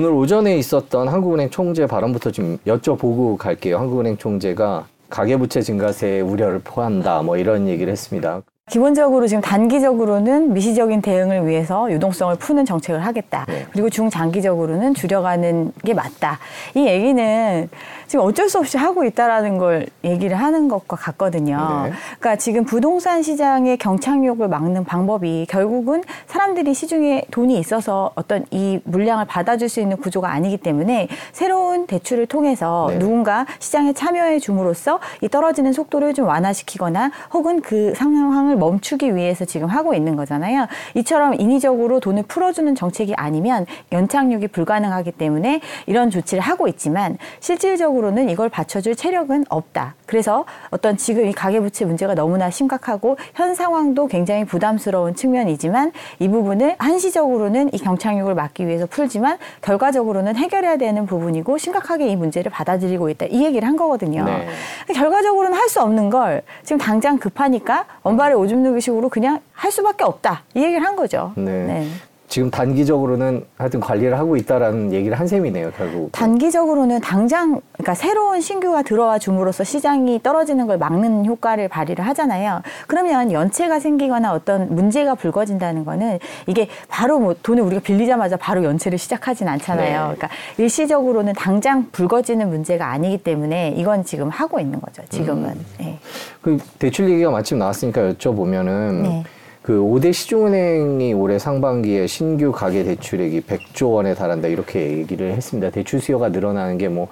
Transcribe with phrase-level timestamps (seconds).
[0.00, 3.76] 오늘 오전에 있었던 한국은행 총재 발언부터 좀 여쭤보고 갈게요.
[3.76, 8.40] 한국은행 총재가 가계부채 증가세에 우려를 포한다 뭐 이런 얘기를 했습니다.
[8.70, 13.44] 기본적으로 지금 단기적으로는 미시적인 대응을 위해서 유동성을 푸는 정책을 하겠다.
[13.48, 13.66] 네.
[13.72, 16.38] 그리고 중장기적으로는 줄여가는 게 맞다.
[16.74, 17.68] 이 얘기는
[18.06, 21.56] 지금 어쩔 수 없이 하고 있다라는 걸 얘기를 하는 것과 같거든요.
[21.84, 21.92] 네.
[22.20, 29.24] 그러니까 지금 부동산 시장의 경착륙을 막는 방법이 결국은 사람들이 시중에 돈이 있어서 어떤 이 물량을
[29.24, 32.98] 받아줄 수 있는 구조가 아니기 때문에 새로운 대출을 통해서 네.
[33.00, 39.66] 누군가 시장에 참여해 줌으로써 이 떨어지는 속도를 좀 완화시키거나 혹은 그 상황을 멈추기 위해서 지금
[39.66, 40.68] 하고 있는 거잖아요.
[40.94, 48.48] 이처럼 인위적으로 돈을 풀어주는 정책이 아니면 연착륙이 불가능하기 때문에 이런 조치를 하고 있지만 실질적으로는 이걸
[48.48, 49.94] 받쳐줄 체력은 없다.
[50.06, 56.76] 그래서 어떤 지금 이 가계부채 문제가 너무나 심각하고 현 상황도 굉장히 부담스러운 측면이지만 이 부분을
[56.78, 63.26] 한시적으로는 이 경착륙을 막기 위해서 풀지만 결과적으로는 해결해야 되는 부분이고 심각하게 이 문제를 받아들이고 있다.
[63.26, 64.24] 이 얘기를 한 거거든요.
[64.24, 64.46] 네.
[64.94, 70.04] 결과적으로는 할 수 없는 걸 지금 당장 급하니까 원발에 오줌 누기 식으로 그냥 할 수밖에
[70.04, 70.44] 없다.
[70.54, 71.32] 이 얘기를 한 거죠.
[71.36, 71.86] 네.
[72.30, 76.12] 지금 단기적으로는 하여튼 관리를 하고 있다라는 얘기를 한 셈이네요, 결국.
[76.12, 82.62] 단기적으로는 당장 그러니까 새로운 신규가 들어와 줌으로써 시장이 떨어지는 걸 막는 효과를 발휘를 하잖아요.
[82.86, 88.96] 그러면 연체가 생기거나 어떤 문제가 불거진다는 거는 이게 바로 뭐 돈을 우리가 빌리자마자 바로 연체를
[88.96, 90.10] 시작하진 않잖아요.
[90.10, 90.14] 네.
[90.14, 95.02] 그러니까 일시적으로는 당장 불거지는 문제가 아니기 때문에 이건 지금 하고 있는 거죠.
[95.08, 95.50] 지금은.
[95.50, 95.66] 음.
[95.80, 95.98] 네.
[96.40, 99.24] 그 대출 얘기가 마침 나왔으니까 여쭤보면은 네.
[99.62, 105.70] 그 5대 시중은행이 올해 상반기에 신규 가계 대출액이 100조 원에 달한다 이렇게 얘기를 했습니다.
[105.70, 107.08] 대출 수요가 늘어나는 게 뭐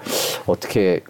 [0.47, 1.01] 어떻게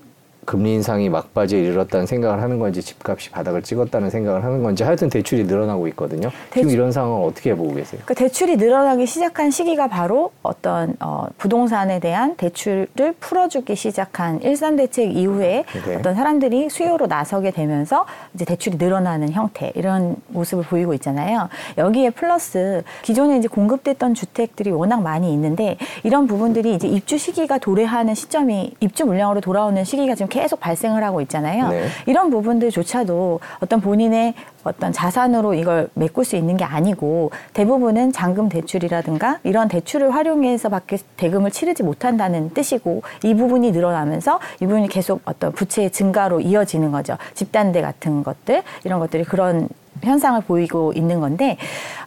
[0.48, 5.44] 금리 인상이 막바지에 이르렀다는 생각을 하는 건지 집값이 바닥을 찍었다는 생각을 하는 건지 하여튼 대출이
[5.44, 6.30] 늘어나고 있거든요.
[6.54, 8.00] 지금 대출- 이런 상황을 어떻게 보고 계세요?
[8.06, 15.14] 그 대출이 늘어나기 시작한 시기가 바로 어떤 어, 부동산에 대한 대출을 풀어주기 시작한 일산 대책
[15.14, 15.96] 이후에 네.
[15.96, 21.50] 어떤 사람들이 수요로 나서게 되면서 이제 대출이 늘어나는 형태 이런 모습을 보이고 있잖아요.
[21.76, 28.14] 여기에 플러스 기존에 이제 공급됐던 주택들이 워낙 많이 있는데 이런 부분들이 이제 입주 시기가 도래하는
[28.14, 31.68] 시점이 입주 물량으로 돌아오는 시기가 지금 계속 발생을 하고 있잖아요.
[31.68, 31.88] 네.
[32.06, 39.40] 이런 부분들조차도 어떤 본인의 어떤 자산으로 이걸 메꿀 수 있는 게 아니고 대부분은 잔금 대출이라든가
[39.42, 45.52] 이런 대출을 활용해서 밖에 대금을 치르지 못한다는 뜻이고 이 부분이 늘어나면서 이 부분이 계속 어떤
[45.52, 47.16] 부채의 증가로 이어지는 거죠.
[47.34, 49.68] 집단대 같은 것들 이런 것들이 그런
[50.02, 51.56] 현상을 보이고 있는 건데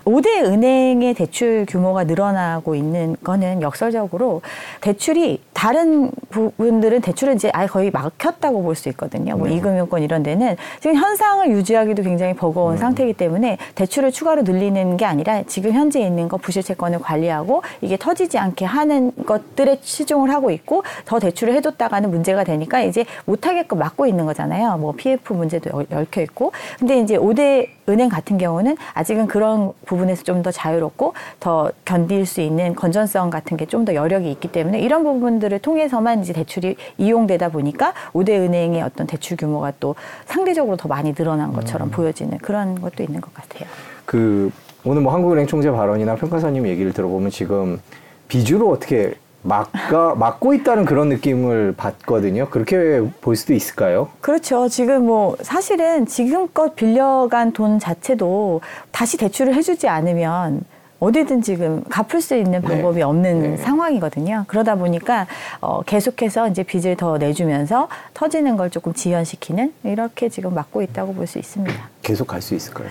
[0.06, 4.42] 5대 은행의 대출 규모가 늘어나고 있는 거는 역설적으로
[4.82, 9.38] 대출이 다른 부분들은 대출을 이제 아예 거의 막혔다고 볼 수 있거든요.
[9.38, 9.54] 뭐 네.
[9.58, 15.44] 이금융권 이런 데는 지금 현상을 유지하기도 굉장히 버거운 상태이기 때문에 대출을 추가로 늘리는 게 아니라
[15.44, 20.82] 지금 현재 있는 거 부실 채권을 관리하고 이게 터지지 않게 하는 것들에 치중을 하고 있고
[21.06, 24.78] 더 대출을 해줬다가는 문제가 되니까 이제 못하게끔 막고 있는 거잖아요.
[24.80, 26.54] 뭐 PF 문제도 얽- 얽혀 있고.
[26.80, 32.42] 근데 이제 5대 은행 같은 경우는 아직은 그런 부분에서 좀 더 자유롭고 더 견딜 수
[32.42, 37.50] 있는 건전성 같은 게 좀 더 여력이 있기 때문에 이런 부분들을 통해서만 이제 대출이 이용되다
[37.50, 43.04] 보니까 5대 은행의 어떤 대출 규모가 또 상대적으로 더 많이 늘어난 것처럼 보여지는 그런 것도
[43.04, 43.68] 있는 것 같아요.
[44.06, 44.52] 그
[44.84, 47.80] 오늘 뭐 한국은행 총재 발언이나 평가사님 얘기를 들어보면 지금
[48.28, 49.14] 비주로 어떻게
[49.44, 52.50] 막가 막고 있다는 그런 느낌을 받거든요.
[52.50, 54.10] 그렇게 볼 수도 있을까요?
[54.22, 54.68] 그렇죠.
[54.70, 60.62] 지금 뭐 사실은 지금껏 빌려간 돈 자체도 다시 대출을 해주지 않으면
[61.00, 62.68] 어디든 지금 갚을 수 있는 네.
[62.68, 63.58] 방법이 없는 네.
[63.58, 64.46] 상황이거든요.
[64.48, 65.26] 그러다 보니까
[65.60, 71.26] 어, 계속해서 이제 빚을 더 내주면서 터지는 걸 조금 지연시키는 이렇게 지금 막고 있다고 볼
[71.26, 71.74] 수 있습니다.
[72.04, 72.88] 계속 갈 수 있을까요?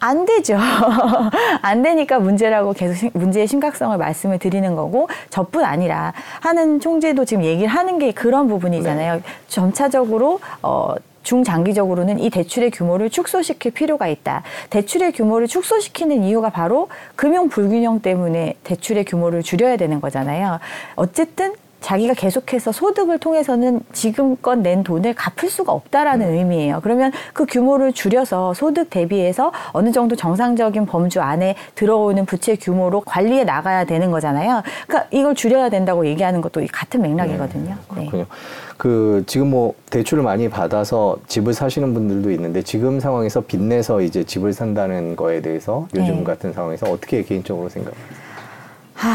[0.00, 0.56] 안 되죠.
[1.62, 7.44] 안 되니까 문제라고 계속 심- 문제의 심각성을 말씀을 드리는 거고 저뿐 아니라 하는 총재도 지금
[7.44, 9.14] 얘기를 하는 게 그런 부분이잖아요.
[9.14, 9.22] 네.
[9.48, 10.94] 점차적으로 어
[11.24, 14.42] 중장기적으로는 이 대출의 규모를 축소시킬 필요가 있다.
[14.70, 20.58] 대출의 규모를 축소시키는 이유가 바로 금융 불균형 때문에 대출의 규모를 줄여야 되는 거잖아요.
[20.96, 26.80] 어쨌든 자기가 계속해서 소득을 통해서는 지금껏 낸 돈을 갚을 수가 없다라는 의미예요.
[26.82, 33.44] 그러면 그 규모를 줄여서 소득 대비해서 어느 정도 정상적인 범주 안에 들어오는 부채 규모로 관리해
[33.44, 34.62] 나가야 되는 거잖아요.
[34.86, 37.74] 그러니까 이걸 줄여야 된다고 얘기하는 것도 이 같은 맥락이거든요.
[37.74, 37.76] 네.
[37.88, 38.26] 그렇군요.
[38.76, 44.52] 그 지금 뭐 대출을 많이 받아서 집을 사시는 분들도 있는데 지금 상황에서 빚내서 이제 집을
[44.52, 46.24] 산다는 거에 대해서 요즘 네.
[46.24, 48.28] 같은 상황에서 어떻게 개인적으로 생각하세요?
[48.94, 49.08] 하,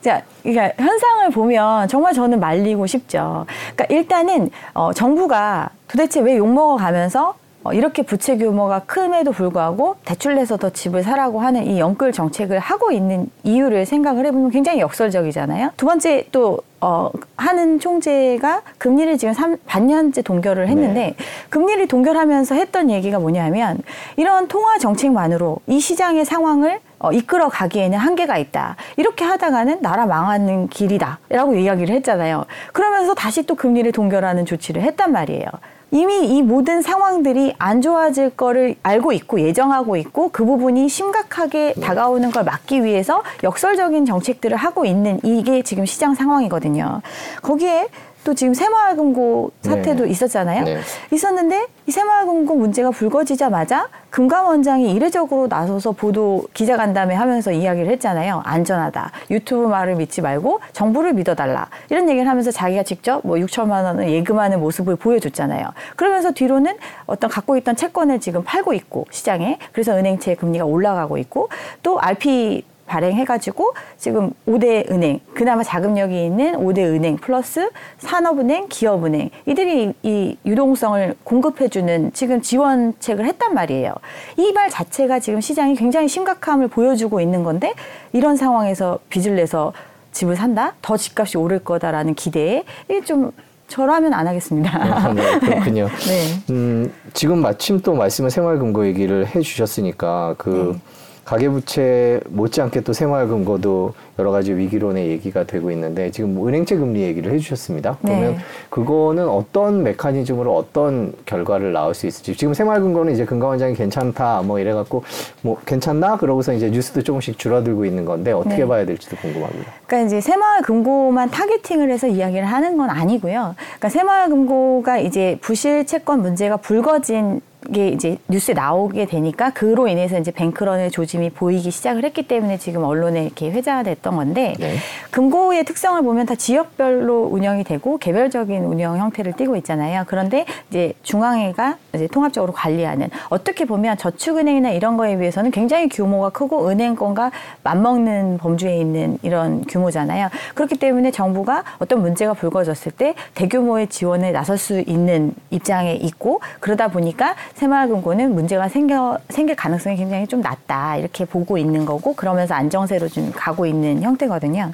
[0.00, 3.46] 자, 그러니까 현상을 보면 정말 저는 말리고 싶죠.
[3.74, 7.34] 그러니까 일단은 어, 정부가 도대체 왜 욕먹어 가면서
[7.64, 12.58] 어, 이렇게 부채 규모가 큼에도 불구하고 대출 내서 더 집을 사라고 하는 이 영끌 정책을
[12.58, 15.70] 하고 있는 이유를 생각을 해보면 굉장히 역설적이잖아요.
[15.76, 21.14] 두 번째 또 어, 하는 총재가 금리를 지금 3, 반년째 동결을 했는데 네.
[21.50, 23.78] 금리를 동결하면서 했던 얘기가 뭐냐면
[24.16, 28.76] 이런 통화 정책만으로 이 시장의 상황을 어, 이끌어 가기에는 한계가 있다.
[28.96, 31.18] 이렇게 하다가는 나라 망하는 길이다.
[31.28, 32.44] 라고 이야기를 했잖아요.
[32.72, 35.46] 그러면서 다시 또 금리를 동결하는 조치를 했단 말이에요.
[35.90, 42.30] 이미 이 모든 상황들이 안 좋아질 거를 알고 있고 예정하고 있고 그 부분이 심각하게 다가오는
[42.30, 47.00] 걸 막기 위해서 역설적인 정책들을 하고 있는 이게 지금 시장 상황이거든요.
[47.40, 47.88] 거기에
[48.24, 50.10] 또 지금 새마을금고 사태도 네.
[50.10, 50.64] 있었잖아요.
[50.64, 50.78] 네.
[51.12, 58.42] 있었는데 이 새마을금고 문제가 불거지자마자 금감원장이 이례적으로 나서서 보도 기자간담회 하면서 이야기를 했잖아요.
[58.44, 59.12] 안전하다.
[59.30, 61.68] 유튜브 말을 믿지 말고 정부를 믿어달라.
[61.90, 65.66] 이런 얘기를 하면서 자기가 직접 뭐 6천만 원을 예금하는 모습을 보여줬잖아요.
[65.96, 66.76] 그러면서 뒤로는
[67.06, 71.48] 어떤 갖고 있던 채권을 지금 팔고 있고 시장에 그래서 은행채 금리가 올라가고 있고
[71.82, 79.92] 또 RP 발행해가지고 지금 5대 은행, 그나마 자금력이 있는 5대 은행 플러스 산업은행, 기업은행 이들이
[80.02, 83.94] 이 유동성을 공급해주는 지금 지원책을 했단 말이에요.
[84.36, 87.74] 이 말 자체가 지금 시장이 굉장히 심각함을 보여주고 있는 건데
[88.12, 89.72] 이런 상황에서 빚을 내서
[90.10, 90.74] 집을 산다?
[90.82, 93.30] 더 집값이 오를 거다라는 기대에 이게 좀
[93.68, 95.12] 저라면 안 하겠습니다.
[95.12, 95.88] 네, 그렇군요.
[96.08, 96.52] 네.
[96.54, 100.80] 음, 지금 마침 또 말씀을 생활금고 얘기를 해주셨으니까 그 네.
[101.28, 107.30] 가계부채 못지않게 또 생활금고도 여러 가지 위기론의 얘기가 되고 있는데 지금 뭐 은행채 금리 얘기를
[107.32, 107.98] 해주셨습니다.
[108.00, 108.38] 그러면 네.
[108.70, 115.04] 그거는 어떤 메커니즘으로 어떤 결과를 낳을 수 있을지 지금 생활금고는 이제 금감원장이 괜찮다 뭐 이래갖고
[115.42, 118.66] 뭐 괜찮나 그러고서 이제 뉴스도 조금씩 줄어들고 있는 건데 어떻게 네.
[118.66, 119.70] 봐야 될지도 궁금합니다.
[119.86, 123.54] 그러니까 이제 새마을금고만 타겟팅을 해서 이야기를 하는 건 아니고요.
[123.58, 127.42] 그러니까 새마을금고가 이제 부실 채권 문제가 불거진
[127.72, 132.84] 게 이제 뉴스에 나오게 되니까 그로 인해서 이제 뱅크런의 조짐이 보이기 시작을 했기 때문에 지금
[132.84, 134.76] 언론에 이렇게 회자됐던 건데 네.
[135.10, 140.04] 금고의 특성을 보면 다 지역별로 운영이 되고 개별적인 운영 형태를 띠고 있잖아요.
[140.06, 146.68] 그런데 이제 중앙회가 이제 통합적으로 관리하는 어떻게 보면 저축은행이나 이런 거에 비해서는 굉장히 규모가 크고
[146.68, 147.32] 은행권과
[147.64, 150.28] 맞먹는 범주에 있는 이런 규모잖아요.
[150.54, 156.88] 그렇기 때문에 정부가 어떤 문제가 불거졌을 때 대규모의 지원에 나설 수 있는 입장에 있고 그러다
[156.88, 163.08] 보니까 새마을금고는 문제가 생겨 생길 가능성이 굉장히 좀 낮다 이렇게 보고 있는 거고 그러면서 안정세로
[163.08, 164.72] 좀 가고 있는 형태거든요.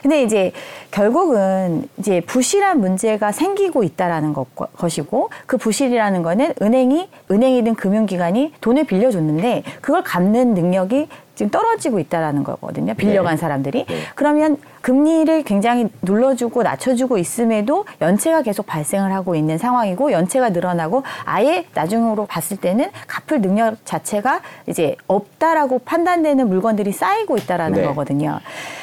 [0.00, 0.52] 근데 이제
[0.90, 8.84] 결국은 이제 부실한 문제가 생기고 있다라는 것, 것이고 그 부실이라는 거는 은행이 은행이든 금융기관이 돈을
[8.84, 12.94] 빌려줬는데 그걸 갚는 능력이 지금 떨어지고 있다라는 거거든요.
[12.94, 13.36] 빌려간 네.
[13.36, 13.84] 사람들이.
[13.86, 13.96] 네.
[14.14, 21.64] 그러면 금리를 굉장히 눌러주고 낮춰주고 있음에도 연체가 계속 발생을 하고 있는 상황이고 연체가 늘어나고 아예
[21.74, 27.86] 나중으로 봤을 때는 갚을 능력 자체가 이제 없다라고 판단되는 물건들이 쌓이고 있다라는 네.
[27.86, 28.40] 거거든요.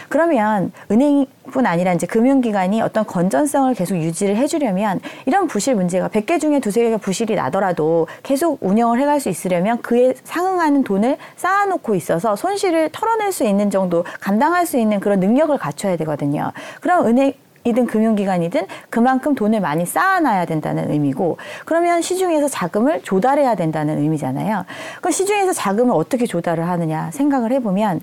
[0.10, 6.60] 그러면 은행뿐 아니라 이제 금융기관이 어떤 건전성을 계속 유지를 해주려면 이런 부실 문제가 100개 중에
[6.60, 12.90] 두세 개가 부실이 나더라도 계속 운영을 해갈 수 있으려면 그에 상응하는 돈을 쌓아놓고 있어서 손실을
[12.92, 16.52] 털어낼 수 있는 정도 감당할 수 있는 그런 능력을 갖춰야 되거든요.
[16.82, 17.34] 그럼 은행
[17.66, 24.66] 이든 금융기관이든 그만큼 돈을 많이 쌓아놔야 된다는 의미고 그러면 시중에서 자금을 조달해야 된다는 의미잖아요.
[25.02, 28.02] 그 시중에서 자금을 어떻게 조달을 하느냐 생각을 해보면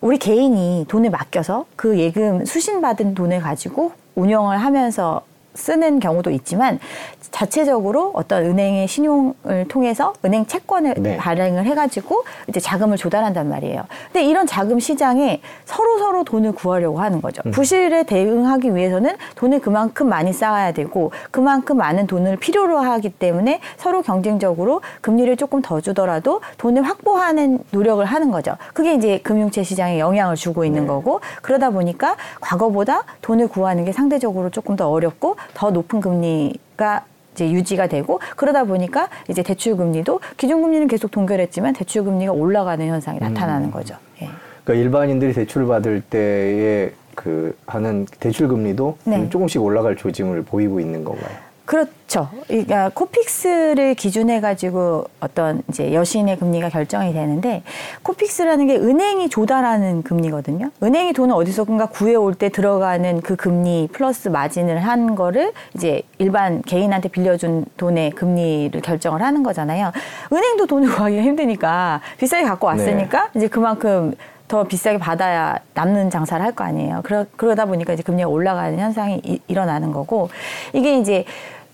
[0.00, 5.22] 우리 개인이 돈을 맡겨서 그 예금 수신받은 돈을 가지고 운영을 하면서
[5.56, 6.78] 쓰는 경우도 있지만
[7.30, 11.16] 자체적으로 어떤 은행의 신용을 통해서 은행 채권을 네.
[11.16, 13.82] 발행을 해가지고 이제 자금을 조달한단 말이에요.
[14.12, 17.42] 근데 이런 자금 시장에 서로 서로 돈을 구하려고 하는 거죠.
[17.50, 24.02] 부실에 대응하기 위해서는 돈을 그만큼 많이 쌓아야 되고 그만큼 많은 돈을 필요로 하기 때문에 서로
[24.02, 28.56] 경쟁적으로 금리를 조금 더 주더라도 돈을 확보하는 노력을 하는 거죠.
[28.72, 30.86] 그게 이제 금융채 시장에 영향을 주고 있는 네.
[30.86, 37.50] 거고 그러다 보니까 과거보다 돈을 구하는 게 상대적으로 조금 더 어렵고 더 높은 금리가 이제
[37.50, 43.18] 유지가 되고 그러다 보니까 이제 대출 금리도 기준 금리는 계속 동결했지만 대출 금리가 올라가는 현상이
[43.18, 43.32] 음.
[43.32, 43.96] 나타나는 거죠.
[44.22, 44.30] 예.
[44.64, 49.28] 그러니까 일반인들이 대출을 받을 때에 그 하는 대출 금리도 네.
[49.28, 51.36] 조금씩 올라갈 조짐을 보이고 있는 건가요?
[51.66, 52.28] 그렇죠.
[52.46, 57.62] 그러니까 코픽스를 기준해 가지고 어떤 이제 여신의 금리가 결정이 되는데
[58.04, 60.70] 코픽스라는 게 은행이 조달하는 금리거든요.
[60.80, 67.08] 은행이 돈을 어디서든가 구해올 때 들어가는 그 금리 플러스 마진을 한 거를 이제 일반 개인한테
[67.08, 69.90] 빌려준 돈의 금리를 결정을 하는 거잖아요.
[70.32, 74.14] 은행도 돈을 구하기가 힘드니까 비싸게 갖고 왔으니까 이제 그만큼
[74.48, 77.00] 더 비싸게 받아야 남는 장사를 할 거 아니에요.
[77.02, 80.28] 그러, 그러다 보니까 이제 금리가 올라가는 현상이 이- 일어나는 거고
[80.72, 81.24] 이게 이제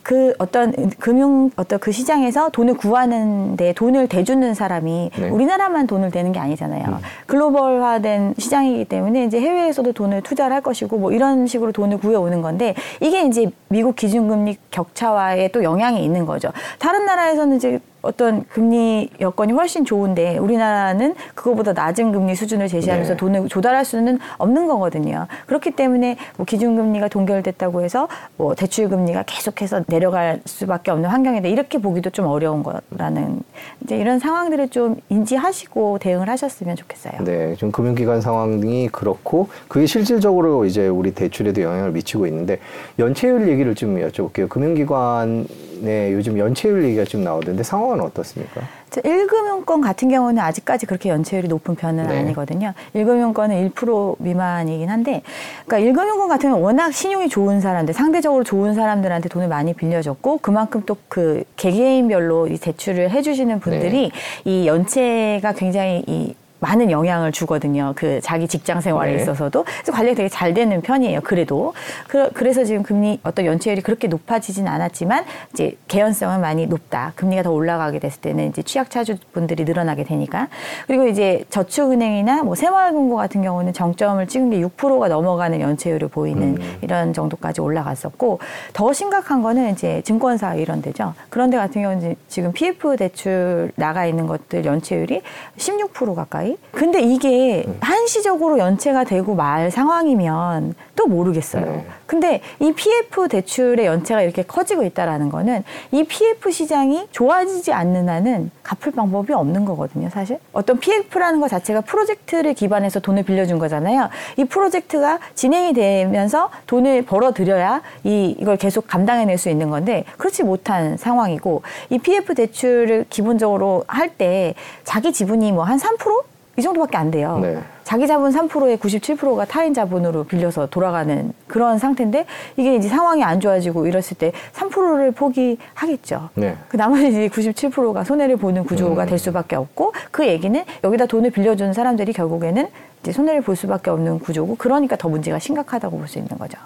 [0.03, 5.29] 그 어떤 금융 어떤 그 시장에서 돈을 구하는데 돈을 대주는 사람이 네.
[5.29, 6.85] 우리나라만 돈을 대는 게 아니잖아요.
[6.87, 6.97] 음.
[7.27, 12.75] 글로벌화된 시장이기 때문에 이제 해외에서도 돈을 투자를 할 것이고 뭐 이런 식으로 돈을 구해오는 건데
[13.01, 16.51] 이게 이제 미국 기준금리 격차와의 또 영향이 있는 거죠.
[16.79, 23.17] 다른 나라에서는 이제 어떤 금리 여건이 훨씬 좋은데 우리나라는 그거보다 낮은 금리 수준을 제시하면서 네.
[23.17, 25.27] 돈을 조달할 수는 없는 거거든요.
[25.47, 32.11] 그렇기 때문에 뭐 기준금리가 동결됐다고 해서 뭐 대출금리가 계속해서 내려갈 수밖에 없는 환경인데 이렇게 보기도
[32.11, 33.41] 좀 어려운 거라는
[33.83, 37.25] 이제 이런 상황들을 좀 인지하시고 대응을 하셨으면 좋겠어요.
[37.25, 42.59] 네, 좀 금융기관 상황이 그렇고 그게 실질적으로 이제 우리 대출에도 영향을 미치고 있는데
[42.99, 44.49] 연체율 얘기를 좀 여쭤볼게요.
[44.49, 45.47] 금융기관
[45.83, 48.63] 의 요즘 연체율 얘기가 좀 나오던데 상황은 어떻습니까?
[48.91, 52.19] 저 1금융권 같은 경우는 아직까지 그렇게 연체율이 높은 편은 네.
[52.19, 52.75] 아니거든요.
[52.95, 55.23] 1금융권은 1% 미만이긴 한데,
[55.67, 60.83] 그러니까 1금융권 같은 경우는 워낙 신용이 좋은 사람들, 상대적으로 좋은 사람들한테 돈을 많이 빌려줬고, 그만큼
[60.85, 64.11] 또 그 개개인별로 이 대출을 해주시는 분들이
[64.47, 67.93] 이 연체가 굉장히 이 많은 영향을 주거든요.
[67.97, 69.23] 그 자기 직장 생활에 네.
[69.23, 71.21] 있어서도 그래서 관리가 되게 잘 되는 편이에요.
[71.23, 71.75] 그래도
[72.07, 77.13] 그, 그래서 지금 금리 어떤 연체율이 그렇게 높아지진 않았지만 이제 개연성은 많이 높다.
[77.17, 80.47] 금리가 더 올라가게 됐을 때는 이제 취약차주 분들이 늘어나게 되니까
[80.87, 86.79] 그리고 이제 저축은행이나 뭐 새마을금고 같은 경우는 정점을 찍은 게 6%가 넘어가는 연체율을 보이는 음.
[86.81, 88.39] 이런 정도까지 올라갔었고
[88.73, 91.15] 더 심각한 거는 이제 증권사 이런 데죠.
[91.29, 95.23] 그런 데 같은 경우는 지금 PF 대출 나가 있는 것들 연체율이
[95.59, 96.52] 16% 가까이.
[96.71, 97.77] 근데 이게 음.
[97.81, 101.65] 한시적으로 연체가 되고 말 상황이면 또 모르겠어요.
[101.65, 101.87] 네.
[102.07, 108.51] 근데 이 PF 대출의 연체가 이렇게 커지고 있다라는 거는 이 PF 시장이 좋아지지 않는 한은
[108.63, 110.39] 갚을 방법이 없는 거거든요, 사실.
[110.53, 114.11] 어떤 PF라는 것 자체가 프로젝트를 기반해서 돈을 빌려준 거잖아요.
[114.37, 120.97] 이 프로젝트가 진행이 되면서 돈을 벌어들여야 이, 이걸 계속 감당해낼 수 있는 건데 그렇지 못한
[120.99, 124.55] 상황이고 이 PF 대출을 기본적으로 할 때
[124.85, 126.25] 자기 지분이 뭐 한 3%?
[126.57, 127.39] 이 정도밖에 안 돼요.
[127.41, 127.59] 네.
[127.83, 133.87] 자기 자본 3%에 97%가 타인 자본으로 빌려서 돌아가는 그런 상태인데 이게 이제 상황이 안 좋아지고
[133.87, 136.29] 이랬을 때 3%를 포기하겠죠.
[136.35, 136.57] 네.
[136.69, 139.09] 그 나머지 이제 97%가 손해를 보는 구조가 음.
[139.09, 142.69] 될 수밖에 없고 그 얘기는 여기다 돈을 빌려주는 사람들이 결국에는
[143.03, 146.59] 이제 손해를 볼 수밖에 없는 구조고 그러니까 더 문제가 심각하다고 볼 수 있는 거죠.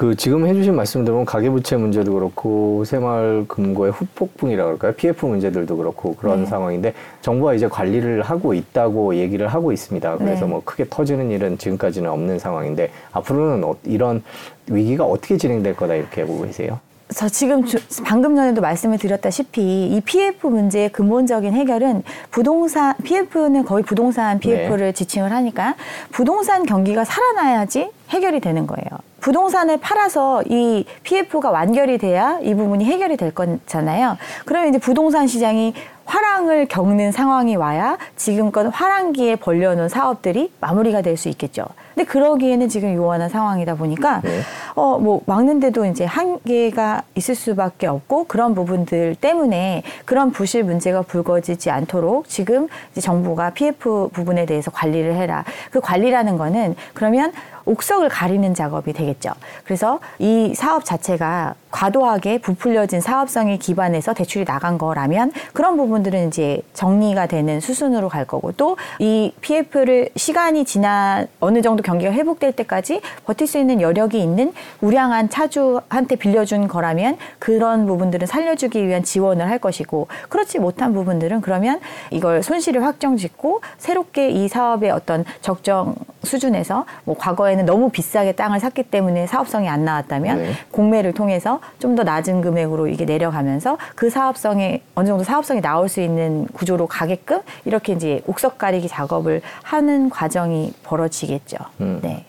[0.00, 4.92] 그 지금 해주신 말씀 들으면 가계부채 문제도 그렇고 새마을 금고의 후폭풍이라 그럴까요?
[4.94, 6.46] PF 문제들도 그렇고 그런 네.
[6.46, 10.16] 상황인데 정부가 이제 관리를 하고 있다고 얘기를 하고 있습니다.
[10.16, 10.50] 그래서 네.
[10.52, 14.22] 뭐 크게 터지는 일은 지금까지는 없는 상황인데 앞으로는 어- 이런
[14.68, 16.80] 위기가 어떻게 진행될 거다 이렇게 보고 계세요?
[17.14, 23.84] 저 지금 주- 방금 전에도 말씀을 드렸다시피 이 PF 문제의 근본적인 해결은 부동산 PF는 거의
[23.84, 25.74] 부동산 PF를 지칭을 하니까
[26.10, 29.09] 부동산 경기가 살아나야지 해결이 되는 거예요.
[29.20, 34.16] 부동산을 팔아서 이 PF가 완결이 돼야 이 부분이 해결이 될 거잖아요.
[34.44, 35.74] 그러면 이제 부동산 시장이
[36.10, 41.66] 화랑을 겪는 상황이 와야 지금껏 화랑기에 벌려놓은 사업들이 마무리가 될 수 있겠죠.
[41.94, 44.40] 근데 그러기에는 지금 요원한 상황이다 보니까 네.
[44.74, 51.70] 어, 뭐, 막는데도 이제 한계가 있을 수밖에 없고 그런 부분들 때문에 그런 부실 문제가 불거지지
[51.70, 55.44] 않도록 지금 이제 정부가 PF 부분에 대해서 관리를 해라.
[55.70, 57.32] 그 관리라는 거는 그러면
[57.66, 59.32] 옥석을 가리는 작업이 되겠죠.
[59.64, 67.26] 그래서 이 사업 자체가 과도하게 부풀려진 사업성에 기반해서 대출이 나간 거라면 그런 부분들은 이제 정리가
[67.26, 73.46] 되는 수순으로 갈 거고 또 이 PF를 시간이 지나 어느 정도 경기가 회복될 때까지 버틸
[73.46, 80.08] 수 있는 여력이 있는 우량한 차주한테 빌려준 거라면 그런 부분들은 살려주기 위한 지원을 할 것이고
[80.28, 87.16] 그렇지 못한 부분들은 그러면 이걸 손실을 확정 짓고 새롭게 이 사업의 어떤 적정 수준에서 뭐
[87.16, 90.52] 과거에는 너무 비싸게 땅을 샀기 때문에 사업성이 안 나왔다면 네.
[90.70, 96.00] 공매를 통해서 좀 더 낮은 금액으로 이게 내려가면서 그 사업성에 어느 정도 사업성이 나올 수
[96.00, 101.56] 있는 구조로 가게끔 이렇게 이제 옥석 가리기 작업을 하는 과정이 벌어지겠죠.
[101.80, 102.00] 음.
[102.02, 102.24] 네.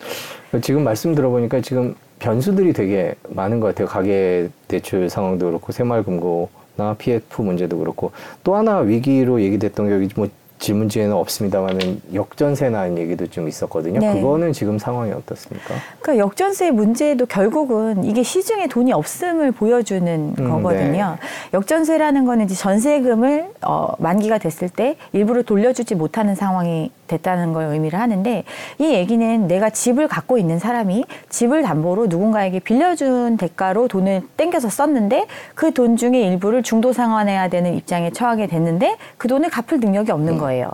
[0.60, 3.86] 지금 말씀 들어보니까 지금 변수들이 되게 많은 것 같아요.
[3.88, 8.12] 가계 대출 상황도 그렇고 새마을금고나 PF 문제도 그렇고
[8.44, 10.28] 또 하나 위기로 얘기됐던 게 여기 뭐
[10.62, 13.98] 질문지에는 없습니다만은 역전세라는 얘기도 좀 있었거든요.
[13.98, 14.14] 네.
[14.14, 15.74] 그거는 지금 상황이 어떻습니까?
[16.00, 21.18] 그러니까 역전세 문제도 결국은 이게 시중에 돈이 없음을 보여주는 음, 거거든요.
[21.52, 27.98] 역전세라는 거는 이제 전세금을 어, 만기가 됐을 때 일부러 돌려주지 못하는 상황이 됐다는 걸 의미를
[27.98, 28.44] 하는데
[28.78, 35.26] 이 얘기는 내가 집을 갖고 있는 사람이 집을 담보로 누군가에게 빌려준 대가로 돈을 땡겨서 썼는데
[35.54, 40.36] 그 돈 중에 일부를 중도 상환해야 되는 입장에 처하게 됐는데 그 돈을 갚을 능력이 없는
[40.38, 40.70] 거예요.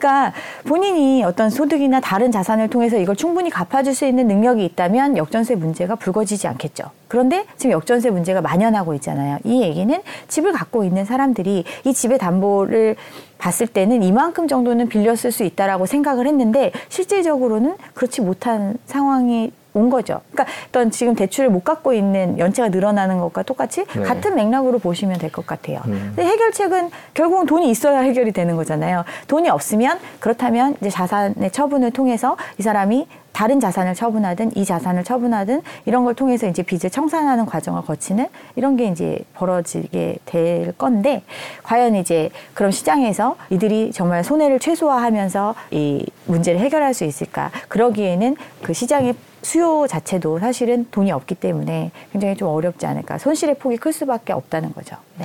[0.00, 0.32] 그러니까
[0.64, 5.94] 본인이 어떤 소득이나 다른 자산을 통해서 이걸 충분히 갚아줄 수 있는 능력이 있다면 역전세 문제가
[5.94, 6.84] 불거지지 않겠죠.
[7.06, 9.38] 그런데 지금 역전세 문제가 만연하고 있잖아요.
[9.44, 12.96] 이 얘기는 집을 갖고 있는 사람들이 이 집의 담보를
[13.38, 20.20] 봤을 때는 이만큼 정도는 빌렸을 수 있다라고 생각을 했는데 실질적으로는 그렇지 못한 상황이 온 거죠.
[20.32, 24.02] 그러니까 어떤 지금 대출을 못 갖고 있는 연체가 늘어나는 것과 똑같이 네.
[24.02, 25.80] 같은 맥락으로 보시면 될 것 같아요.
[25.86, 26.12] 음.
[26.16, 29.04] 근데 해결책은 결국은 돈이 있어야 해결이 되는 거잖아요.
[29.28, 35.62] 돈이 없으면 그렇다면 이제 자산의 처분을 통해서 이 사람이 다른 자산을 처분하든 이 자산을 처분하든
[35.86, 41.22] 이런 걸 통해서 이제 빚을 청산하는 과정을 거치는 이런 게 이제 벌어지게 될 건데
[41.62, 47.52] 과연 이제 그럼 시장에서 이들이 정말 손해를 최소화하면서 이 문제를 해결할 수 있을까?
[47.68, 53.18] 그러기에는 그 시장의 수요 자체도 사실은 돈이 없기 때문에 굉장히 좀 어렵지 않을까.
[53.18, 54.96] 손실의 폭이 클 수밖에 없다는 거죠.
[55.18, 55.24] 네.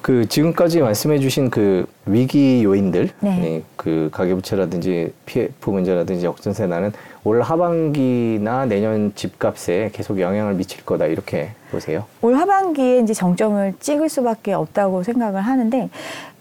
[0.00, 3.38] 그 지금까지 말씀해주신 그 위기 요인들, 네.
[3.38, 6.92] 네, 그 가계부채라든지 PF 문제라든지 역전세 나는
[7.24, 12.04] 올 하반기나 내년 집값에 계속 영향을 미칠 거다 이렇게 보세요.
[12.20, 15.88] 올 하반기에 이제 정점을 찍을 수밖에 없다고 생각을 하는데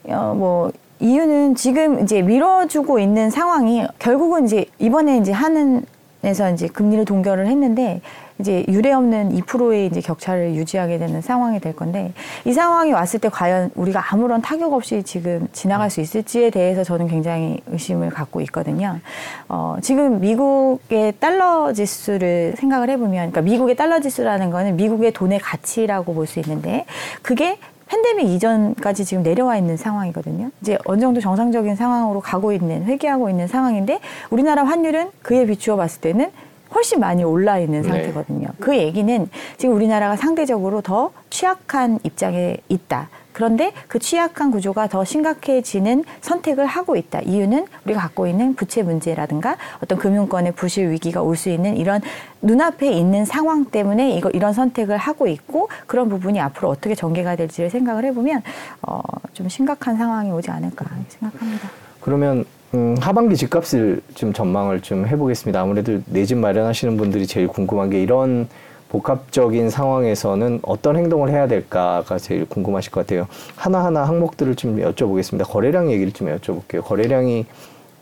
[0.08, 5.84] 어 뭐 이유는 지금 이제 밀어주고 있는 상황이 결국은 이제 이번에 이제 한
[6.24, 8.02] 은에서 이제 금리를 동결을 했는데
[8.40, 12.12] 이제 유례 없는 2%의 이제 격차를 유지하게 되는 상황이 될 건데
[12.44, 17.08] 이 상황이 왔을 때 과연 우리가 아무런 타격 없이 지금 지나갈 수 있을지에 대해서 저는
[17.08, 19.00] 굉장히 의심을 갖고 있거든요.
[19.48, 26.14] 어, 지금 미국의 달러 지수를 생각을 해보면, 그러니까 미국의 달러 지수라는 거는 미국의 돈의 가치라고
[26.14, 26.86] 볼 수 있는데
[27.22, 27.58] 그게
[27.92, 30.50] 팬데믹 이전까지 지금 내려와 있는 상황이거든요.
[30.62, 36.00] 이제 어느 정도 정상적인 상황으로 가고 있는, 회귀하고 있는 상황인데 우리나라 환율은 그에 비추어 봤을
[36.00, 36.32] 때는
[36.74, 37.90] 훨씬 많이 올라 있는 네.
[37.90, 38.48] 상태거든요.
[38.62, 43.10] 그 얘기는 지금 우리나라가 상대적으로 더 취약한 입장에 있다.
[43.42, 47.22] 그런데 그 취약한 구조가 더 심각해지는 선택을 하고 있다.
[47.22, 52.02] 이유는 우리가 갖고 있는 부채 문제라든가 어떤 금융권의 부실 위기가 올 수 있는 이런
[52.44, 57.72] 눈앞에 있는 상황 때문에 이거 이런 선택을 하고 있고 그런 부분이 앞으로 어떻게 전개가 될지를
[57.72, 58.44] 생각을 해보면
[58.84, 59.02] 어,
[59.34, 61.68] 좀 심각한 상황이 오지 않을까 생각합니다.
[62.00, 62.46] 그러면
[62.76, 65.60] 음, 하반기 집값을 좀 전망을 좀 해보겠습니다.
[65.60, 68.48] 아무래도 내 집 마련하시는 분들이 제일 궁금한 게 이런
[68.92, 73.26] 복합적인 상황에서는 어떤 행동을 해야 될까가 제일 궁금하실 것 같아요.
[73.56, 75.50] 하나하나 항목들을 좀 여쭤보겠습니다.
[75.50, 76.84] 거래량 얘기를 좀 여쭤볼게요.
[76.84, 77.46] 거래량이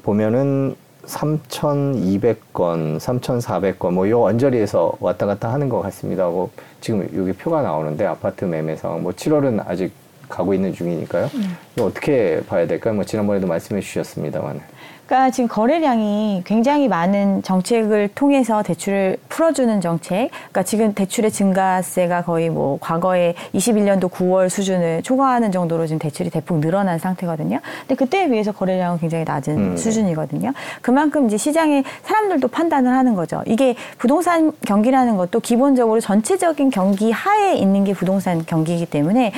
[0.02, 0.75] 보면은
[1.06, 6.28] 3,200건, 3,400건, 뭐, 요 언저리에서 왔다 갔다 하는 것 같습니다.
[6.28, 6.49] 뭐,
[6.82, 9.04] 지금 여기 표가 나오는데, 아파트 매매상.
[9.04, 9.91] 뭐, 7월은 아직
[10.28, 11.30] 가고 있는 중이니까요.
[11.75, 12.95] 이거 어떻게 봐야 될까요?
[12.95, 14.62] 뭐, 지난번에도 말씀해 주셨습니다만.
[15.10, 20.30] 그러니까 지금 거래량이 굉장히 많은 정책을 통해서 대출을 풀어주는 정책.
[20.30, 26.60] 그러니까 지금 대출의 증가세가 거의 뭐 과거에 21년도 9월 수준을 초과하는 정도로 지금 대출이 대폭
[26.60, 27.60] 늘어난 상태거든요.
[27.80, 29.78] 근데 그때에 비해서 거래량은 굉장히 낮은 음.
[29.78, 30.54] 수준이거든요.
[30.84, 33.41] 그만큼 이제 시장의 사람들도 판단을 하는 거죠.
[33.48, 39.34] 이게 부동산 경기라는 것도 기본적으로 전체적인 경기 하에 있는 게 부동산 경기이기 때문에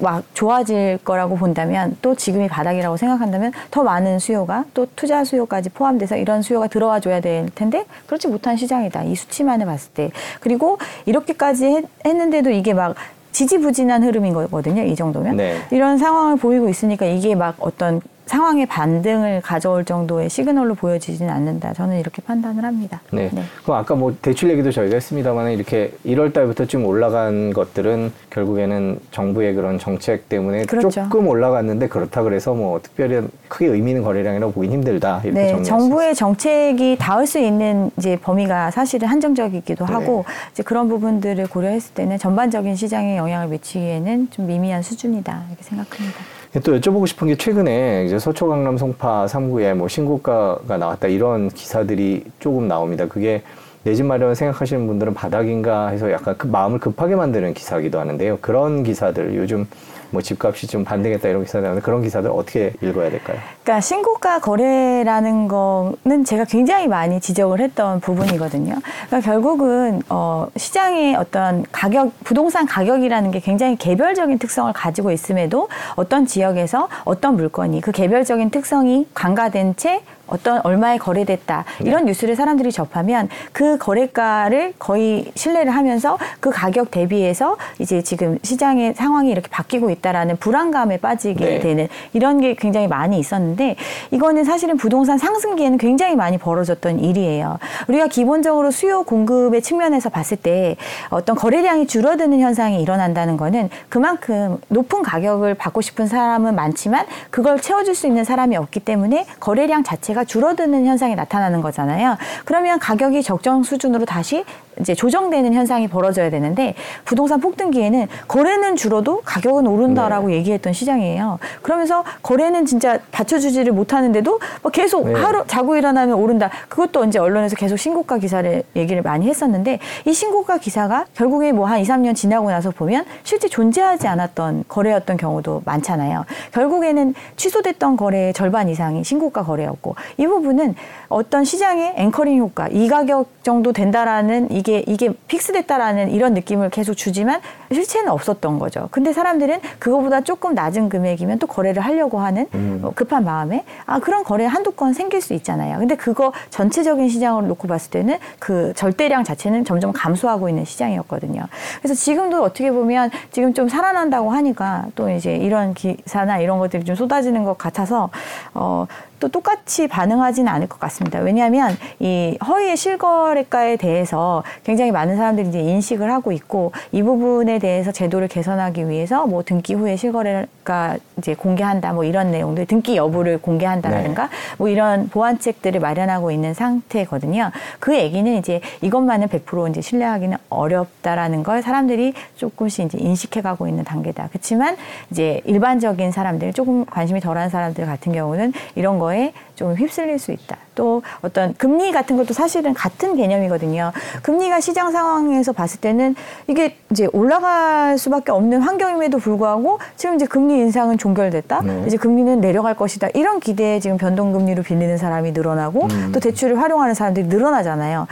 [0.00, 6.16] 막 좋아질 거라고 본다면 또 지금이 바닥이라고 생각한다면 더 많은 수요가 또 투자 수요까지 포함돼서
[6.16, 9.04] 이런 수요가 들어와 줘야 될 텐데 그렇지 못한 시장이다.
[9.04, 10.10] 이 수치만을 봤을 때.
[10.40, 12.96] 그리고 이렇게까지 했, 했는데도 이게 막
[13.30, 14.82] 지지부진한 흐름인 거거든요.
[14.82, 15.36] 이 정도면.
[15.36, 15.56] 네.
[15.70, 21.72] 이런 상황을 보이고 있으니까 이게 막 어떤 상황의 반등을 가져올 정도의 시그널로 보여지지는 않는다.
[21.74, 23.00] 저는 이렇게 판단을 합니다.
[23.12, 23.30] 네.
[23.62, 29.54] 그럼 아까 뭐 대출 얘기도 저희가 했습니다만 이렇게 1월 달부터 좀 올라간 것들은 결국에는 정부의
[29.54, 30.90] 그런 정책 때문에 그렇죠.
[30.90, 35.20] 조금 올라갔는데 그렇다 그래서 뭐 특별히 크게 의미 있는 거래량이라고 보긴 힘들다.
[35.24, 39.92] 이렇게 네, 정부의 정책이 닿을 수 있는 이제 범위가 사실은 한정적이기도 네.
[39.92, 46.18] 하고 이제 그런 부분들을 고려했을 때는 전반적인 시장에 영향을 미치기에는 좀 미미한 수준이다 이렇게 생각합니다.
[46.62, 52.24] 또 여쭤보고 싶은 게 최근에 이제 서초 강남 송파 3구에 뭐 신고가가 나왔다 이런 기사들이
[52.38, 53.06] 조금 나옵니다.
[53.08, 53.42] 그게
[53.82, 58.38] 내 집 마련을 생각하시는 분들은 바닥인가 해서 약간 그 마음을 급하게 만드는 기사기도 하는데요.
[58.40, 59.66] 그런 기사들 요즘
[60.14, 63.38] 뭐 집값이 좀 반등했다 이런 기사 나오는데 그런 기사들 어떻게 읽어야 될까요?
[63.64, 68.76] 그러니까 신고가 거래라는 거는 제가 굉장히 많이 지적을 했던 부분이거든요.
[69.06, 76.26] 그러니까 결국은 어 시장의 어떤 가격 부동산 가격이라는 게 굉장히 개별적인 특성을 가지고 있음에도 어떤
[76.26, 83.28] 지역에서 어떤 물건이 그 개별적인 특성이 간과된 채 어떤 얼마에 거래됐다 이런 뉴스를 사람들이 접하면
[83.52, 90.36] 그 거래가를 거의 신뢰를 하면서 그 가격 대비해서 이제 지금 시장의 상황이 이렇게 바뀌고 있다라는
[90.36, 91.58] 불안감에 빠지게 네.
[91.58, 93.76] 되는 이런 게 굉장히 많이 있었는데
[94.10, 97.58] 이거는 사실은 부동산 상승기에는 굉장히 많이 벌어졌던 일이에요.
[97.88, 100.76] 우리가 기본적으로 수요 공급의 측면에서 봤을 때
[101.10, 107.94] 어떤 거래량이 줄어드는 현상이 일어난다는 거는 그만큼 높은 가격을 받고 싶은 사람은 많지만 그걸 채워줄
[107.94, 112.16] 수 있는 사람이 없기 때문에 거래량 자체가 줄어드는 현상이 나타나는 거잖아요.
[112.44, 114.44] 그러면 가격이 적정 수준으로 다시
[114.80, 120.34] 이제 조정되는 현상이 벌어져야 되는데 부동산 폭등기에는 거래는 줄어도 가격은 오른다라고 네.
[120.36, 121.38] 얘기했던 시장이에요.
[121.62, 125.14] 그러면서 거래는 진짜 받쳐주지를 못하는데도 뭐 계속 네.
[125.14, 126.50] 하루 자고 일어나면 오른다.
[126.68, 131.80] 그것도 이제 언론에서 계속 신고가 기사를 얘기를 많이 했었는데 이 신고가 기사가 결국에 뭐 한
[131.80, 136.24] 2, 3년 지나고 나서 보면 실제 존재하지 않았던 거래였던 경우도 많잖아요.
[136.52, 140.74] 결국에는 취소됐던 거래의 절반 이상이 신고가 거래였고 이 부분은
[141.08, 147.40] 어떤 시장의 앵커링 효과, 이 가격 정도 된다라는 이게 이게 픽스됐다라는 이런 느낌을 계속 주지만
[147.70, 148.88] 실체는 없었던 거죠.
[148.90, 152.80] 근데 사람들은 그거보다 조금 낮은 금액이면 또 거래를 하려고 하는 음.
[152.82, 155.78] 어, 급한 마음에 아 그런 거래 한두 건 생길 수 있잖아요.
[155.78, 161.42] 근데 그거 전체적인 시장으로 놓고 봤을 때는 그 절대량 자체는 점점 감소하고 있는 시장이었거든요.
[161.80, 166.96] 그래서 지금도 어떻게 보면 지금 좀 살아난다고 하니까 또 이제 이런 기사나 이런 것들이 좀
[166.96, 168.10] 쏟아지는 것 같아서
[168.54, 168.86] 어.
[169.20, 171.20] 또 똑같이 반응하지는 않을 것 같습니다.
[171.20, 177.92] 왜냐하면 이 허위의 실거래가에 대해서 굉장히 많은 사람들이 이제 인식을 하고 있고 이 부분에 대해서
[177.92, 184.28] 제도를 개선하기 위해서 뭐 등기 후에 실거래가 이제 공개한다 뭐 이런 내용들 등기 여부를 공개한다라든가
[184.58, 187.50] 뭐 이런 보완책들을 마련하고 있는 상태거든요.
[187.80, 194.28] 그 얘기는 이제 이것만은 100% 이제 신뢰하기는 어렵다라는 걸 사람들이 조금씩 이제 인식해가고 있는 단계다.
[194.30, 194.76] 그렇지만
[195.10, 200.56] 이제 일반적인 사람들 조금 관심이 덜한 사람들 같은 경우는 이런 거에 좀 휩쓸릴 수 있다.
[200.74, 203.92] 또 어떤 금리 같은 것도 사실은 같은 개념이거든요.
[204.22, 206.16] 금리가 시장 상황에서 봤을 때는
[206.48, 211.62] 이게 이제 올라갈 수밖에 없는 환경임에도 불구하고 지금 이제 금리 인상은 종결됐다.
[211.62, 211.84] 네.
[211.86, 213.08] 이제 금리는 내려갈 것이다.
[213.14, 216.10] 이런 기대에 지금 변동금리로 빌리는 사람이 늘어나고 음.
[216.12, 218.06] 또 대출을 활용하는 사람들이 늘어나잖아요.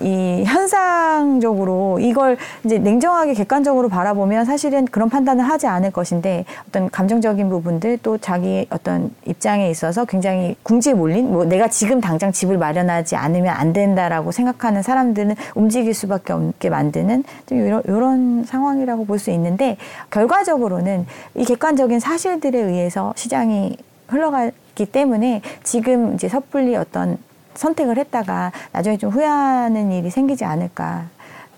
[0.00, 7.48] 이 현상적으로 이걸 이제 냉정하게 객관적으로 바라보면 사실은 그런 판단을 하지 않을 것인데 어떤 감정적인
[7.48, 13.16] 부분들 또 자기 어떤 입장에 있어서 굉장히 궁지에 몰린 뭐 내가 지금 당장 집을 마련하지
[13.16, 19.30] 않으면 안 된다라고 생각하는 사람들은 움직일 수밖에 없게 만드는 좀 이런, 이런 상황이라고 볼 수
[19.30, 19.76] 있는데
[20.10, 23.76] 결과적으로는 이 객관적인 사실들에 의해서 시장이
[24.08, 27.18] 흘러가기 때문에 지금 이제 섣불리 어떤
[27.54, 31.08] 선택을 했다가 나중에 좀 후회하는 일이 생기지 않을까.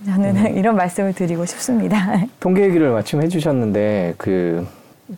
[0.06, 2.24] 저는 이런 말씀을 드리고 싶습니다.
[2.40, 4.66] 통계 얘기를 마침 해주셨는데 그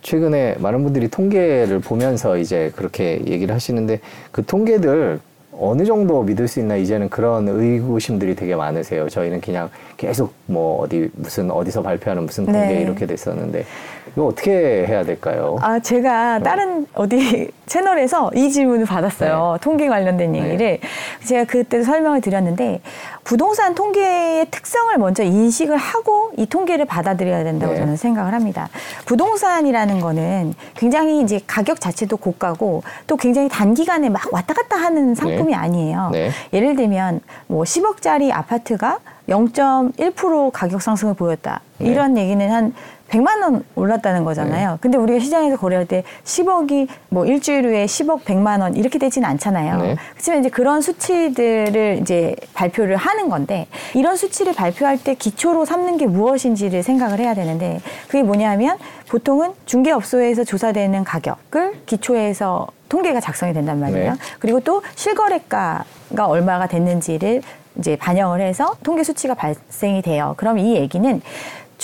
[0.03, 5.21] 최근에 많은 분들이 통계를 보면서 이제 그렇게 얘기를 하시는데 그 통계들
[5.59, 9.09] 어느 정도 믿을 수 있나 이제는 그런 의구심들이 되게 많으세요.
[9.09, 12.81] 저희는 그냥 계속 뭐 어디 무슨 어디서 발표하는 무슨 통계 네.
[12.81, 13.65] 이렇게 됐었는데
[14.13, 15.57] 이거 어떻게 해야 될까요?
[15.61, 19.59] 아, 제가 다른 어디 채널에서 이 질문을 받았어요.
[19.61, 20.45] 통계 관련된 네.
[20.45, 20.79] 얘기를.
[21.25, 22.81] 제가 그때 설명을 드렸는데,
[23.25, 27.79] 부동산 통계의 특성을 먼저 인식을 하고 이 통계를 받아들여야 된다고 네.
[27.81, 28.69] 저는 생각을 합니다.
[29.07, 35.55] 부동산이라는 거는 굉장히 이제 가격 자체도 고가고 또 굉장히 단기간에 막 왔다 갔다 하는 상품이
[35.55, 36.11] 아니에요.
[36.13, 36.31] 네.
[36.53, 41.61] 예를 들면 뭐 10억짜리 아파트가 0.1% 가격 상승을 보였다.
[41.79, 41.89] 네.
[41.89, 42.75] 이런 얘기는 한
[43.15, 44.71] 100만 원 올랐다는 거잖아요.
[44.73, 44.77] 네.
[44.81, 49.77] 근데 우리가 시장에서 거래할 때 10억이 뭐 일주일 후에 10억 100만 원 이렇게 되지는 않잖아요.
[49.79, 49.97] 네.
[50.13, 56.07] 그렇지만 이제 그런 수치들을 이제 발표를 하는 건데 이런 수치를 발표할 때 기초로 삼는 게
[56.07, 64.13] 무엇인지를 생각을 해야 되는데 그게 뭐냐면 보통은 중개업소에서 조사되는 가격을 기초해서 통계가 작성이 된단 말이에요.
[64.13, 64.19] 네.
[64.41, 65.85] 그리고 또 실거래가가
[66.27, 67.43] 얼마가 됐는지를
[67.79, 70.35] 이제 반영을 해서 통계 수치가 발생이 돼요.
[70.37, 71.21] 그럼 이 얘기는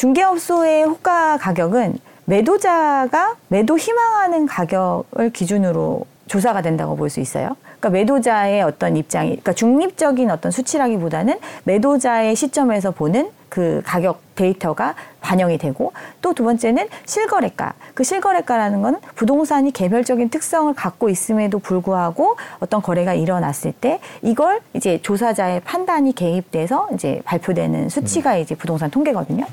[0.00, 7.54] 중개업소의 호가 가격은 매도자가 매도 희망하는 가격을 기준으로 조사가 된다고 볼 수 있어요.
[7.78, 15.58] 그러니까 매도자의 어떤 입장이, 그러니까 중립적인 어떤 수치라기보다는 매도자의 시점에서 보는 그 가격 데이터가 반영이
[15.58, 17.74] 되고 또 두 번째는 실거래가.
[17.92, 25.00] 그 실거래가라는 건 부동산이 개별적인 특성을 갖고 있음에도 불구하고 어떤 거래가 일어났을 때 이걸 이제
[25.02, 29.44] 조사자의 판단이 개입돼서 이제 발표되는 수치가 이제 부동산 통계거든요.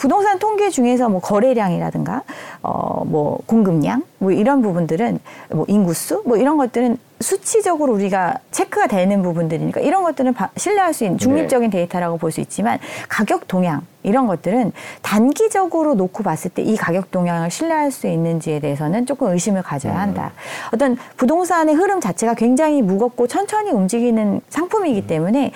[0.00, 2.22] 부동산 통계 중에서 뭐 거래량이라든가
[2.62, 5.20] 어 뭐 공급량 뭐 이런 부분들은
[5.50, 11.04] 뭐 인구수 뭐 이런 것들은 수치적으로 우리가 체크가 되는 부분들이니까 이런 것들은 바- 신뢰할 수
[11.04, 16.76] 있는 중립적인 데이터라고 볼 수 있지만 가격 동향 이런 것들은 단기적으로 놓고 봤을 때 이
[16.76, 20.32] 가격 동향을 신뢰할 수 있는지에 대해서는 조금 의심을 가져야 한다.
[20.72, 25.52] 어떤 부동산의 흐름 자체가 굉장히 무겁고 천천히 움직이는 상품이기 때문에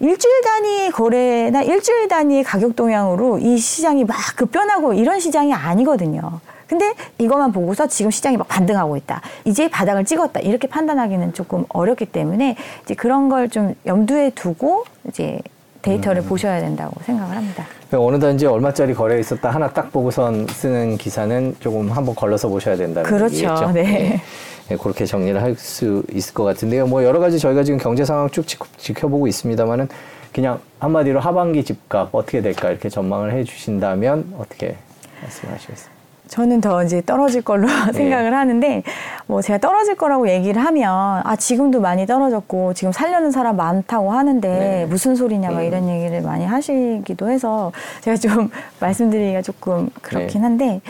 [0.00, 6.40] 일주일 단위 거래나 일주일 단위 가격 동향으로 이 시장이 막 급변하고 이런 시장이 아니거든요.
[6.70, 9.20] 근데 이것만 보고서 지금 시장이 막 반등하고 있다.
[9.44, 10.38] 이제 바닥을 찍었다.
[10.38, 12.54] 이렇게 판단하기는 조금 어렵기 때문에
[12.84, 15.40] 이제 그런 걸 좀 염두에 두고 이제
[15.82, 16.28] 데이터를 음.
[16.28, 17.66] 보셔야 된다고 생각을 합니다.
[17.92, 23.10] 어느 단지 얼마짜리 거래 있었다 하나 딱 보고선 쓰는 기사는 조금 한번 걸러서 보셔야 된다는
[23.10, 23.34] 그렇죠.
[23.34, 23.70] 얘기겠죠.
[23.72, 23.82] 네.
[23.82, 24.20] 네.
[24.68, 24.76] 네.
[24.76, 26.86] 그렇게 정리를 할 수 있을 것 같은데요.
[26.86, 28.44] 뭐 여러 가지 저희가 지금 경제 상황 쭉
[28.78, 29.88] 지켜보고 있습니다만은
[30.32, 34.76] 그냥 한마디로 하반기 집값 어떻게 될까 이렇게 전망을 해주신다면 어떻게
[35.22, 35.99] 말씀하시겠습니까?
[36.30, 37.92] 저는 더 이제 떨어질 걸로 네.
[37.92, 38.82] 생각을 하는데
[39.26, 44.48] 뭐 제가 떨어질 거라고 얘기를 하면 아 지금도 많이 떨어졌고 지금 살려는 사람 많다고 하는데
[44.48, 44.86] 네.
[44.86, 45.64] 무슨 소리냐 막 음.
[45.64, 50.46] 이런 얘기를 많이 하시기도 해서 제가 좀 말씀드리기가 조금 그렇긴 네.
[50.46, 50.80] 한데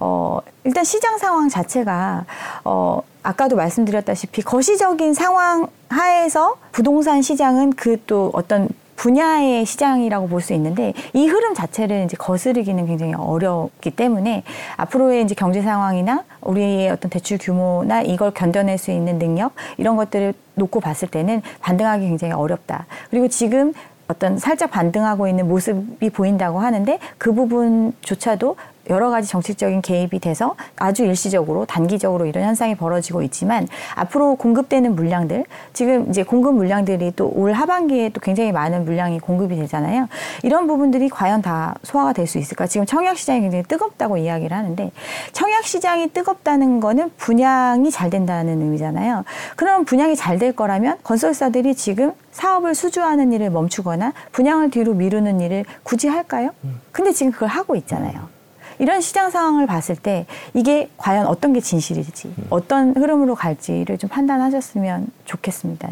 [0.00, 2.24] 어 일단 시장 상황 자체가
[2.64, 8.68] 어 아까도 말씀드렸다시피 거시적인 상황 하에서 부동산 시장은 그 또 어떤
[9.00, 14.42] 분야의 시장이라고 볼 수 있는데 이 흐름 자체를 이제 거스르기는 굉장히 어렵기 때문에
[14.76, 20.32] 앞으로의 이제 경제 상황이나 우리의 어떤 대출 규모나 이걸 견뎌낼 수 있는 능력 이런 것들을
[20.54, 22.86] 놓고 봤을 때는 반등하기 굉장히 어렵다.
[23.10, 23.74] 그리고 지금
[24.08, 28.56] 어떤 살짝 반등하고 있는 모습이 보인다고 하는데 그 부분조차도
[28.90, 35.44] 여러 가지 정책적인 개입이 돼서 아주 일시적으로 단기적으로 이런 현상이 벌어지고 있지만 앞으로 공급되는 물량들
[35.72, 40.08] 지금 이제 공급 물량들이 또 올 하반기에 또 굉장히 많은 물량이 공급이 되잖아요.
[40.42, 42.66] 이런 부분들이 과연 다 소화가 될 수 있을까?
[42.66, 44.90] 지금 청약 시장이 굉장히 뜨겁다고 이야기를 하는데
[45.32, 49.24] 청약 시장이 뜨겁다는 거는 분양이 잘 된다는 의미잖아요.
[49.56, 55.64] 그럼 분양이 잘 될 거라면 건설사들이 지금 사업을 수주하는 일을 멈추거나 분양을 뒤로 미루는 일을
[55.82, 56.50] 굳이 할까요?
[56.64, 56.80] 음.
[56.92, 58.39] 근데 지금 그걸 하고 있잖아요.
[58.80, 62.46] 이런 시장 상황을 봤을 때 이게 과연 어떤 게 진실일지 음.
[62.48, 65.90] 어떤 흐름으로 갈지를 좀 판단하셨으면 좋겠습니다.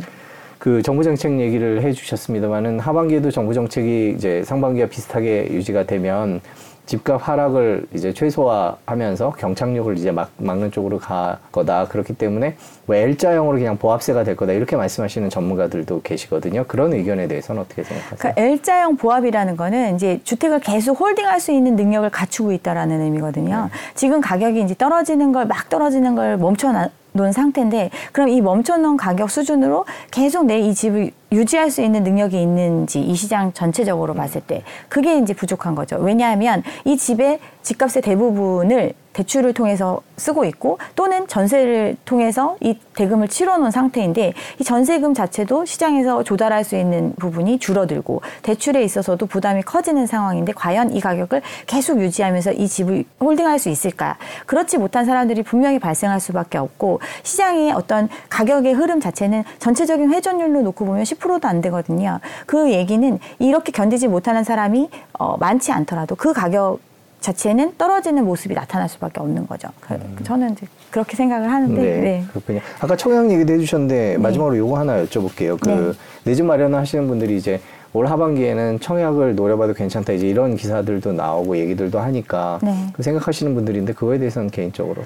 [0.58, 6.40] 그 정부 정책 얘기를 해주셨습니다만은 하반기에도 정부 정책이 이제 상반기와 비슷하게 유지가 되면
[6.88, 11.86] 집값 하락을 이제 최소화하면서 경착륙을 이제 막, 막는 쪽으로 가 거다.
[11.88, 14.54] 그렇기 때문에 뭐 L자형으로 그냥 보합세가 될 거다.
[14.54, 16.64] 이렇게 말씀하시는 전문가들도 계시거든요.
[16.66, 18.18] 그런 의견에 대해서는 어떻게 생각하세요?
[18.18, 23.68] 그러니까 L자형 보합이라는 거는 이제 주택을 계속 홀딩할 수 있는 능력을 갖추고 있다라는 의미거든요.
[23.70, 23.78] 네.
[23.94, 26.72] 지금 가격이 이제 떨어지는 걸 막 떨어지는 걸 멈춰
[27.18, 32.40] 놓은 상태인데 그럼 이 멈춰놓은 가격 수준으로 계속 내 이 집을 유지할 수 있는 능력이
[32.40, 35.96] 있는지 이 시장 전체적으로 봤을 때 그게 이제 부족한 거죠.
[35.96, 43.70] 왜냐하면 이 집의 집값의 대부분을 대출을 통해서 쓰고 있고 또는 전세를 통해서 이 대금을 치러놓은
[43.72, 50.52] 상태인데 이 전세금 자체도 시장에서 조달할 수 있는 부분이 줄어들고 대출에 있어서도 부담이 커지는 상황인데
[50.52, 54.16] 과연 이 가격을 계속 유지하면서 이 집을 홀딩할 수 있을까?
[54.46, 60.84] 그렇지 못한 사람들이 분명히 발생할 수밖에 없고 시장의 어떤 가격의 흐름 자체는 전체적인 회전율로 놓고
[60.84, 62.20] 보면 10%도 안 되거든요.
[62.46, 66.78] 그 얘기는 이렇게 견디지 못하는 사람이 어, 많지 않더라도 그 가격
[67.20, 69.68] 자체는 떨어지는 모습이 나타날 수밖에 없는 거죠.
[69.80, 70.16] 그, 음.
[70.22, 71.80] 저는 이제 그렇게 생각을 하는데.
[71.80, 72.24] 네, 네.
[72.30, 72.60] 그렇군요.
[72.80, 74.18] 아까 청약 얘기도 해주셨는데 네.
[74.18, 75.58] 마지막으로 요거 하나 여쭤볼게요.
[75.60, 76.48] 그 내집 네.
[76.48, 77.60] 마련을 하시는 분들이 이제
[77.92, 82.88] 올 하반기에는 청약을 노려봐도 괜찮다 이제 이런 기사들도 나오고 얘기들도 하니까 네.
[82.92, 85.02] 그 생각하시는 분들인데 그거에 대해서는 개인적으로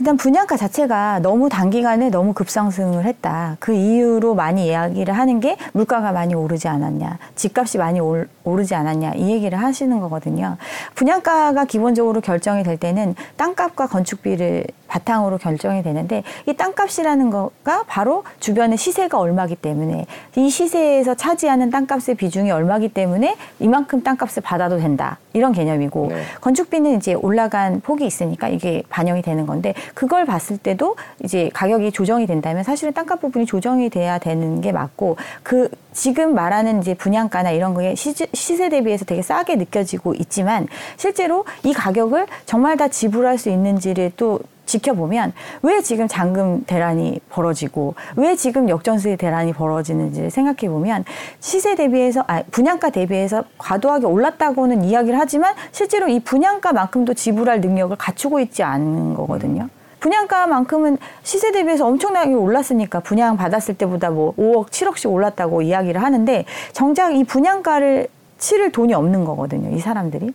[0.00, 3.56] 일단 분양가 자체가 너무 단기간에 너무 급상승을 했다.
[3.58, 9.14] 그 이유로 많이 이야기를 하는 게 물가가 많이 오르지 않았냐, 집값이 많이 올, 오르지 않았냐
[9.16, 10.56] 이 얘기를 하시는 거거든요.
[10.94, 18.78] 분양가가 기본적으로 결정이 될 때는 땅값과 건축비를 바탕으로 결정이 되는데 이 땅값이라는 거가 바로 주변의
[18.78, 20.06] 시세가 얼마기 때문에
[20.36, 26.22] 이 시세에서 차지하는 땅값의 비중이 얼마기 때문에 이만큼 땅값을 받아도 된다 이런 개념이고 네.
[26.40, 32.26] 건축비는 이제 올라간 폭이 있으니까 이게 반영이 되는 건데 그걸 봤을 때도 이제 가격이 조정이
[32.26, 37.74] 된다면 사실은 땅값 부분이 조정이 돼야 되는 게 맞고 그 지금 말하는 이제 분양가나 이런
[37.74, 44.12] 거에 시세 대비해서 되게 싸게 느껴지고 있지만 실제로 이 가격을 정말 다 지불할 수 있는지를
[44.16, 51.04] 또 지켜보면 왜 지금 잔금 대란이 벌어지고 왜 지금 역전세 대란이 벌어지는지를 생각해 보면
[51.40, 58.38] 시세 대비해서 아 분양가 대비해서 과도하게 올랐다고는 이야기를 하지만 실제로 이 분양가만큼도 지불할 능력을 갖추고
[58.40, 59.68] 있지 않은 거거든요.
[60.00, 67.14] 분양가만큼은 시세 대비해서 엄청나게 올랐으니까 분양 받았을 때보다 뭐 5억, 7억씩 올랐다고 이야기를 하는데 정작
[67.14, 68.08] 이 분양가를
[68.38, 69.76] 치를 돈이 없는 거거든요.
[69.76, 70.32] 이 사람들이.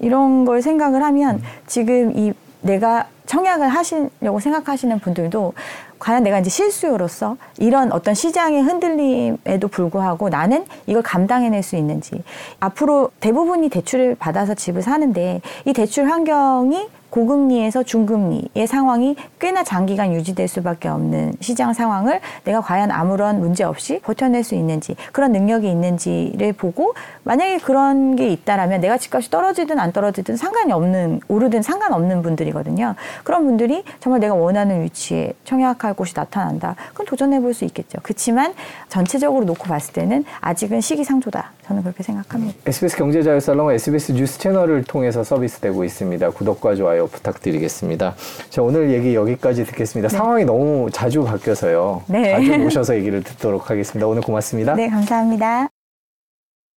[0.00, 5.52] 이런 걸 생각을 하면 지금 이 내가 청약을 하시려고 생각하시는 분들도
[5.98, 12.22] 과연 내가 이제 실수요로서 이런 어떤 시장의 흔들림에도 불구하고 나는 이걸 감당해낼 수 있는지
[12.60, 20.46] 앞으로 대부분이 대출을 받아서 집을 사는데 이 대출 환경이 고금리에서 중금리의 상황이 꽤나 장기간 유지될
[20.46, 26.52] 수밖에 없는 시장 상황을 내가 과연 아무런 문제 없이 버텨낼 수 있는지 그런 능력이 있는지를
[26.52, 32.94] 보고 만약에 그런 게 있다라면 내가 집값이 떨어지든 안 떨어지든 상관이 없는 오르든 상관없는 분들이거든요.
[33.24, 36.76] 그런 분들이 정말 내가 원하는 위치에 청약할 곳이 나타난다.
[36.94, 37.98] 그럼 도전해 볼 수 있겠죠.
[38.02, 38.54] 그렇지만
[38.88, 41.52] 전체적으로 놓고 봤을 때는 아직은 시기상조다.
[41.66, 42.54] 저는 그렇게 생각합니다.
[42.66, 46.30] SBS 경제자유살롱은 SBS 뉴스 채널을 통해서 서비스되고 있습니다.
[46.30, 48.14] 구독과 좋아요 부탁드리겠습니다.
[48.50, 50.08] 자, 오늘 얘기 여기까지 듣겠습니다.
[50.08, 52.02] 상황이 너무 자주 바뀌어서요.
[52.08, 52.32] 네.
[52.32, 54.06] 자주 모셔서 얘기를 듣도록 하겠습니다.
[54.06, 54.74] 오늘 고맙습니다.
[54.74, 55.75] 네, 감사합니다.